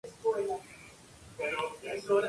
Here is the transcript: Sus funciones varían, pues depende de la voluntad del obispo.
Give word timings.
Sus 0.03 0.13
funciones 0.15 0.47
varían, 0.49 0.61
pues 0.61 0.67
depende 0.67 1.45
de 1.45 1.51
la 1.51 1.61
voluntad 1.61 1.81
del 1.83 1.93
obispo. 1.93 2.19